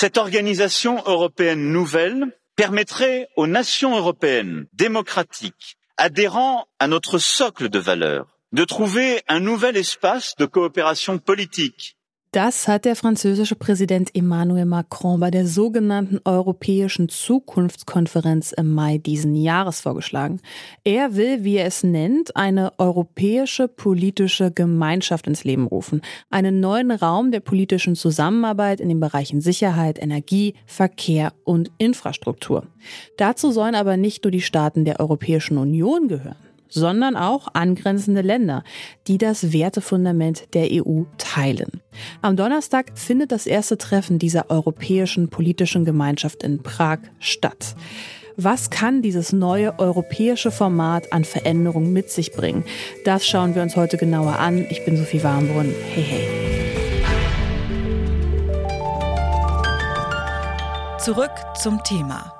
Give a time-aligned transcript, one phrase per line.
[0.00, 8.38] Cette organisation européenne nouvelle permettrait aux nations européennes démocratiques adhérant à notre socle de valeurs
[8.52, 11.98] de trouver un nouvel espace de coopération politique
[12.32, 19.34] Das hat der französische Präsident Emmanuel Macron bei der sogenannten Europäischen Zukunftskonferenz im Mai diesen
[19.34, 20.40] Jahres vorgeschlagen.
[20.84, 26.92] Er will, wie er es nennt, eine europäische politische Gemeinschaft ins Leben rufen, einen neuen
[26.92, 32.68] Raum der politischen Zusammenarbeit in den Bereichen Sicherheit, Energie, Verkehr und Infrastruktur.
[33.16, 36.36] Dazu sollen aber nicht nur die Staaten der Europäischen Union gehören
[36.70, 38.64] sondern auch angrenzende Länder,
[39.06, 41.82] die das Wertefundament der EU teilen.
[42.22, 47.74] Am Donnerstag findet das erste Treffen dieser europäischen politischen Gemeinschaft in Prag statt.
[48.36, 52.64] Was kann dieses neue europäische Format an Veränderungen mit sich bringen?
[53.04, 54.66] Das schauen wir uns heute genauer an.
[54.70, 55.74] Ich bin Sophie Warmbrunn.
[55.92, 56.60] Hey, hey.
[60.98, 62.39] Zurück zum Thema.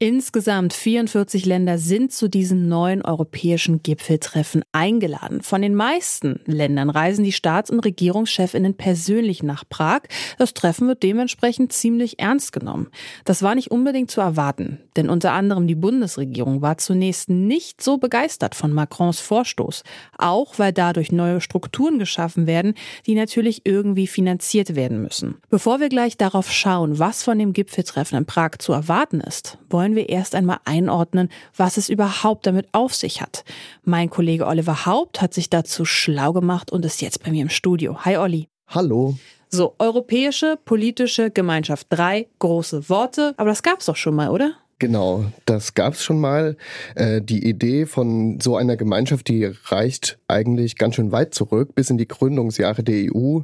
[0.00, 5.40] Insgesamt 44 Länder sind zu diesem neuen europäischen Gipfeltreffen eingeladen.
[5.40, 10.00] Von den meisten Ländern reisen die Staats- und Regierungschefinnen persönlich nach Prag.
[10.36, 12.88] Das Treffen wird dementsprechend ziemlich ernst genommen.
[13.24, 17.96] Das war nicht unbedingt zu erwarten, denn unter anderem die Bundesregierung war zunächst nicht so
[17.96, 19.84] begeistert von Macrons Vorstoß,
[20.18, 22.74] auch weil dadurch neue Strukturen geschaffen werden,
[23.06, 25.36] die natürlich irgendwie finanziert werden müssen.
[25.50, 29.93] Bevor wir gleich darauf schauen, was von dem Gipfeltreffen in Prag zu erwarten ist, wollen
[29.96, 33.44] wir erst einmal einordnen, was es überhaupt damit auf sich hat.
[33.84, 37.50] Mein Kollege Oliver Haupt hat sich dazu schlau gemacht und ist jetzt bei mir im
[37.50, 38.04] Studio.
[38.04, 38.48] Hi Olli.
[38.68, 39.16] Hallo.
[39.48, 41.86] So, europäische politische Gemeinschaft.
[41.90, 44.54] Drei große Worte, aber das gab es doch schon mal, oder?
[44.80, 46.56] Genau, das gab es schon mal.
[46.96, 51.90] Äh, die Idee von so einer Gemeinschaft, die reicht eigentlich ganz schön weit zurück, bis
[51.90, 53.40] in die Gründungsjahre der EU.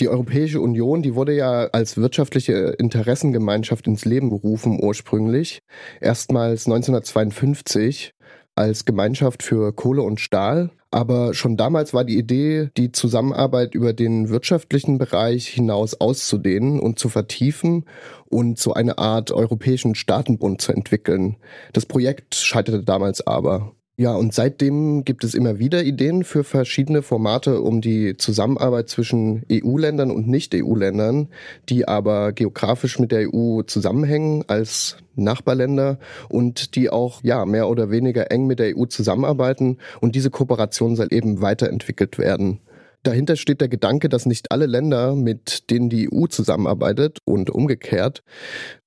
[0.00, 5.60] Die Europäische Union, die wurde ja als wirtschaftliche Interessengemeinschaft ins Leben gerufen ursprünglich.
[6.00, 8.12] Erstmals 1952
[8.56, 10.70] als Gemeinschaft für Kohle und Stahl.
[10.90, 16.98] Aber schon damals war die Idee, die Zusammenarbeit über den wirtschaftlichen Bereich hinaus auszudehnen und
[16.98, 17.84] zu vertiefen
[18.26, 21.36] und so eine Art europäischen Staatenbund zu entwickeln.
[21.72, 23.72] Das Projekt scheiterte damals aber.
[23.96, 29.44] Ja, und seitdem gibt es immer wieder Ideen für verschiedene Formate, um die Zusammenarbeit zwischen
[29.50, 31.28] EU-Ländern und Nicht-EU-Ländern,
[31.68, 37.88] die aber geografisch mit der EU zusammenhängen als Nachbarländer und die auch ja mehr oder
[37.90, 42.58] weniger eng mit der EU zusammenarbeiten und diese Kooperation soll eben weiterentwickelt werden.
[43.04, 48.24] Dahinter steht der Gedanke, dass nicht alle Länder, mit denen die EU zusammenarbeitet und umgekehrt,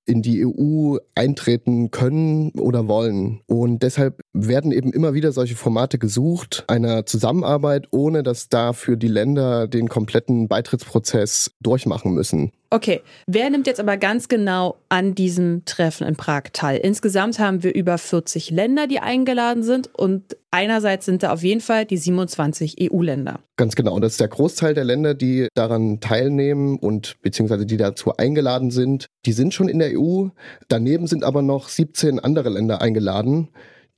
[0.08, 3.42] in die EU eintreten können oder wollen.
[3.46, 9.10] Und deshalb werden eben immer wieder solche Formate gesucht, einer Zusammenarbeit, ohne dass dafür die
[9.10, 12.52] Länder den kompletten Beitrittsprozess durchmachen müssen.
[12.70, 16.80] Okay, wer nimmt jetzt aber ganz genau an diesem Treffen in Prag teil?
[16.80, 21.62] Insgesamt haben wir über 40 Länder, die eingeladen sind und einerseits sind da auf jeden
[21.62, 23.40] Fall die 27 EU-Länder.
[23.56, 28.18] Ganz genau, das ist der Großteil der Länder, die daran teilnehmen und beziehungsweise die dazu
[28.18, 29.06] eingeladen sind.
[29.26, 30.28] Die sind schon in der EU.
[30.68, 33.48] Daneben sind aber noch 17 andere Länder eingeladen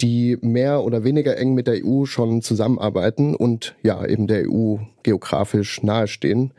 [0.02, 4.78] die mehr oder weniger eng mit der EU schon zusammenarbeiten und ja eben der EU
[5.04, 6.54] geografisch nahestehen.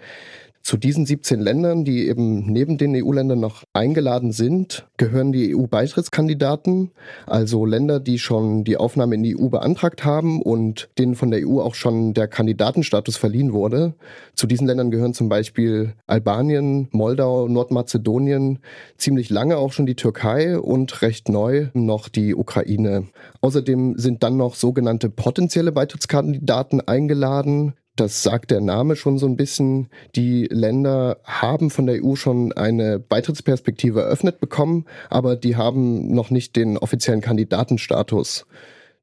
[0.63, 6.91] Zu diesen 17 Ländern, die eben neben den EU-Ländern noch eingeladen sind, gehören die EU-Beitrittskandidaten,
[7.27, 11.49] also Länder, die schon die Aufnahme in die EU beantragt haben und denen von der
[11.49, 13.95] EU auch schon der Kandidatenstatus verliehen wurde.
[14.35, 18.59] Zu diesen Ländern gehören zum Beispiel Albanien, Moldau, Nordmazedonien,
[18.99, 23.09] ziemlich lange auch schon die Türkei und recht neu noch die Ukraine.
[23.41, 29.37] Außerdem sind dann noch sogenannte potenzielle Beitrittskandidaten eingeladen, das sagt der Name schon so ein
[29.37, 29.89] bisschen.
[30.17, 36.31] Die Länder haben von der EU schon eine Beitrittsperspektive eröffnet bekommen, aber die haben noch
[36.31, 38.47] nicht den offiziellen Kandidatenstatus.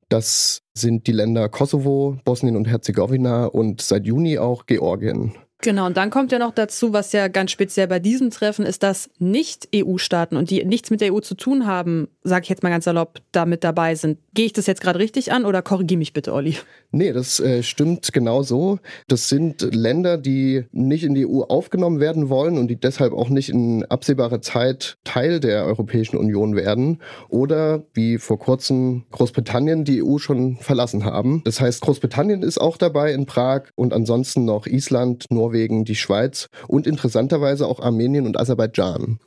[0.10, 5.36] Das sind die Länder Kosovo, Bosnien und Herzegowina und seit Juni auch Georgien.
[5.62, 8.83] Genau, und dann kommt ja noch dazu, was ja ganz speziell bei diesem Treffen ist,
[8.83, 12.69] dass Nicht-EU-Staaten und die nichts mit der EU zu tun haben sage ich jetzt mal
[12.69, 14.19] ganz salopp, da mit dabei sind.
[14.33, 16.57] Gehe ich das jetzt gerade richtig an oder korrigiere mich bitte, Olli?
[16.91, 18.79] Nee, das äh, stimmt genau so.
[19.07, 23.29] Das sind Länder, die nicht in die EU aufgenommen werden wollen und die deshalb auch
[23.29, 30.03] nicht in absehbarer Zeit Teil der Europäischen Union werden oder wie vor kurzem Großbritannien die
[30.03, 31.41] EU schon verlassen haben.
[31.45, 36.47] Das heißt, Großbritannien ist auch dabei in Prag und ansonsten noch Island, Norwegen, die Schweiz
[36.68, 39.19] und interessanterweise auch Armenien und Aserbaidschan.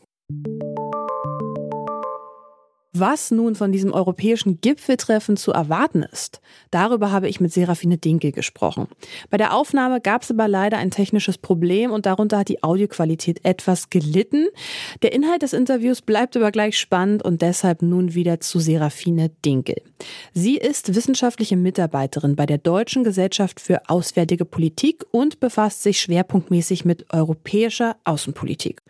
[2.92, 6.40] Was nun von diesem europäischen Gipfeltreffen zu erwarten ist,
[6.72, 8.88] darüber habe ich mit Serafine Dinkel gesprochen.
[9.30, 13.44] Bei der Aufnahme gab es aber leider ein technisches Problem und darunter hat die Audioqualität
[13.44, 14.48] etwas gelitten.
[15.02, 19.76] Der Inhalt des Interviews bleibt aber gleich spannend und deshalb nun wieder zu Serafine Dinkel.
[20.34, 26.84] Sie ist wissenschaftliche Mitarbeiterin bei der Deutschen Gesellschaft für Auswärtige Politik und befasst sich schwerpunktmäßig
[26.84, 28.82] mit europäischer Außenpolitik.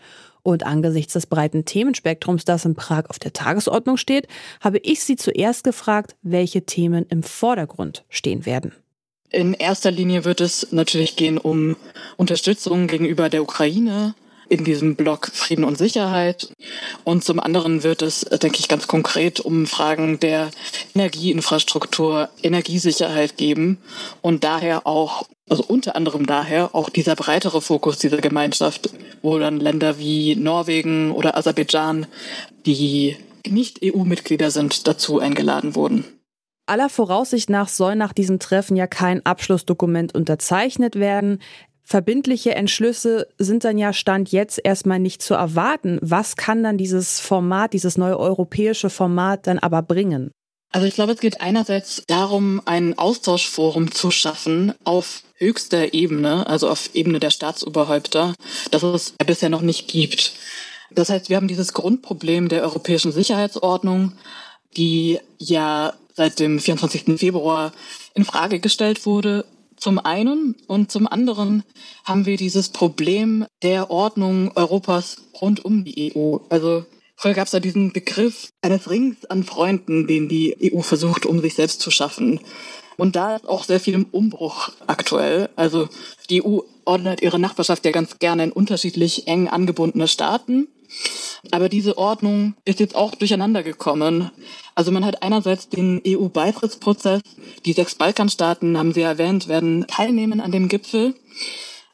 [0.50, 4.26] Und angesichts des breiten Themenspektrums, das in Prag auf der Tagesordnung steht,
[4.60, 8.72] habe ich Sie zuerst gefragt, welche Themen im Vordergrund stehen werden.
[9.30, 11.76] In erster Linie wird es natürlich gehen um
[12.16, 14.16] Unterstützung gegenüber der Ukraine
[14.48, 16.52] in diesem Block Frieden und Sicherheit.
[17.04, 20.50] Und zum anderen wird es, denke ich, ganz konkret um Fragen der
[20.96, 23.78] Energieinfrastruktur, Energiesicherheit geben
[24.20, 29.58] und daher auch also unter anderem daher auch dieser breitere Fokus dieser Gemeinschaft, wo dann
[29.58, 32.06] Länder wie Norwegen oder Aserbaidschan,
[32.66, 33.16] die
[33.46, 36.04] nicht EU-Mitglieder sind, dazu eingeladen wurden.
[36.66, 41.40] Aller Voraussicht nach soll nach diesem Treffen ja kein Abschlussdokument unterzeichnet werden.
[41.82, 45.98] Verbindliche Entschlüsse sind dann ja Stand jetzt erstmal nicht zu erwarten.
[46.00, 50.30] Was kann dann dieses Format, dieses neue europäische Format dann aber bringen?
[50.70, 56.68] Also ich glaube, es geht einerseits darum, ein Austauschforum zu schaffen auf höchster Ebene, also
[56.68, 58.34] auf Ebene der Staatsoberhäupter,
[58.70, 60.32] das es bisher noch nicht gibt.
[60.90, 64.12] Das heißt, wir haben dieses Grundproblem der europäischen Sicherheitsordnung,
[64.76, 67.18] die ja seit dem 24.
[67.18, 67.72] Februar
[68.14, 69.44] in Frage gestellt wurde.
[69.76, 71.62] Zum einen und zum anderen
[72.04, 76.38] haben wir dieses Problem der Ordnung Europas rund um die EU.
[76.50, 76.84] Also
[77.20, 81.42] Früher gab es da diesen Begriff eines Rings an Freunden, den die EU versucht, um
[81.42, 82.40] sich selbst zu schaffen.
[83.00, 85.48] Und da ist auch sehr viel im Umbruch aktuell.
[85.56, 85.88] Also
[86.28, 90.68] die EU ordnet ihre Nachbarschaft ja ganz gerne in unterschiedlich eng angebundene Staaten.
[91.50, 94.30] Aber diese Ordnung ist jetzt auch durcheinander gekommen.
[94.74, 97.22] Also man hat einerseits den EU-Beitrittsprozess.
[97.64, 101.14] Die sechs Balkanstaaten, haben Sie erwähnt, werden teilnehmen an dem Gipfel.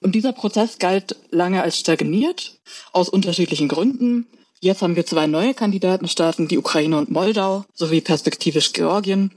[0.00, 2.58] Und dieser Prozess galt lange als stagniert,
[2.92, 4.26] aus unterschiedlichen Gründen.
[4.58, 9.30] Jetzt haben wir zwei neue Kandidatenstaaten, die Ukraine und Moldau, sowie perspektivisch Georgien.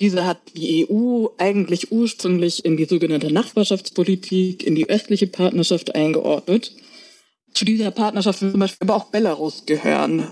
[0.00, 6.72] Diese hat die EU eigentlich ursprünglich in die sogenannte Nachbarschaftspolitik, in die östliche Partnerschaft eingeordnet.
[7.52, 10.28] Zu dieser Partnerschaft will zum Beispiel aber auch Belarus gehören.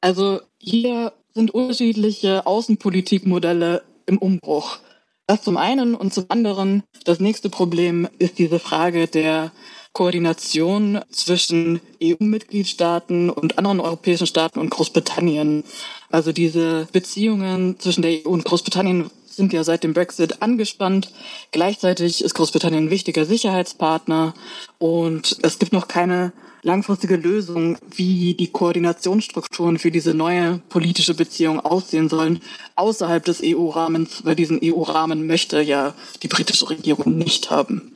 [0.00, 4.78] Also hier sind unterschiedliche Außenpolitikmodelle im Umbruch.
[5.26, 9.52] Das zum einen und zum anderen, das nächste Problem ist diese Frage der
[9.94, 15.62] Koordination zwischen EU-Mitgliedstaaten und anderen europäischen Staaten und Großbritannien.
[16.10, 21.12] Also diese Beziehungen zwischen der EU und Großbritannien sind ja seit dem Brexit angespannt.
[21.52, 24.34] Gleichzeitig ist Großbritannien ein wichtiger Sicherheitspartner
[24.78, 26.32] und es gibt noch keine
[26.62, 32.40] langfristige Lösung, wie die Koordinationsstrukturen für diese neue politische Beziehung aussehen sollen,
[32.74, 37.93] außerhalb des EU-Rahmens, weil diesen EU-Rahmen möchte ja die britische Regierung nicht haben.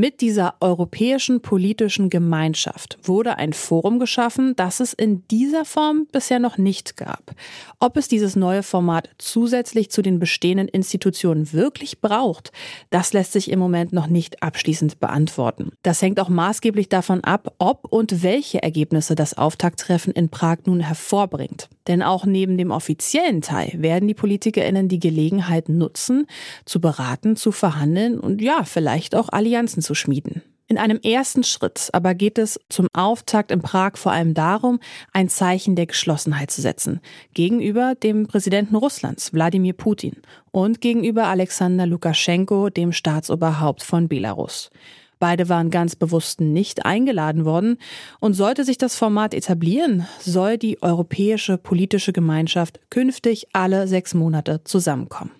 [0.00, 6.38] Mit dieser europäischen politischen Gemeinschaft wurde ein Forum geschaffen, das es in dieser Form bisher
[6.38, 7.34] noch nicht gab.
[7.80, 12.50] Ob es dieses neue Format zusätzlich zu den bestehenden Institutionen wirklich braucht,
[12.88, 15.72] das lässt sich im Moment noch nicht abschließend beantworten.
[15.82, 20.80] Das hängt auch maßgeblich davon ab, ob und welche Ergebnisse das Auftakttreffen in Prag nun
[20.80, 21.68] hervorbringt.
[21.88, 26.26] Denn auch neben dem offiziellen Teil werden die PolitikerInnen die Gelegenheit nutzen,
[26.64, 30.42] zu beraten, zu verhandeln und ja, vielleicht auch Allianzen zu zu schmieden.
[30.68, 34.78] In einem ersten Schritt aber geht es zum Auftakt in Prag vor allem darum,
[35.12, 37.00] ein Zeichen der Geschlossenheit zu setzen
[37.34, 40.12] gegenüber dem Präsidenten Russlands, Wladimir Putin,
[40.52, 44.70] und gegenüber Alexander Lukaschenko, dem Staatsoberhaupt von Belarus.
[45.18, 47.76] Beide waren ganz bewusst nicht eingeladen worden.
[48.20, 54.62] Und sollte sich das Format etablieren, soll die europäische politische Gemeinschaft künftig alle sechs Monate
[54.64, 55.32] zusammenkommen.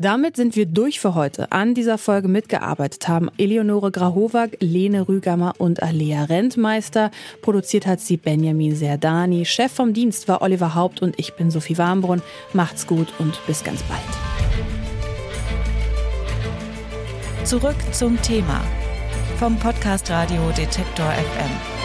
[0.00, 1.52] Damit sind wir durch für heute.
[1.52, 7.10] An dieser Folge mitgearbeitet haben Eleonore Grahowak, Lene Rügammer und Alea Rentmeister.
[7.42, 9.44] Produziert hat sie Benjamin Serdani.
[9.44, 12.22] Chef vom Dienst war Oliver Haupt und ich bin Sophie Warmbrunn.
[12.54, 14.00] Macht's gut und bis ganz bald.
[17.46, 18.62] Zurück zum Thema
[19.38, 21.79] vom Podcast Radio Detektor FM.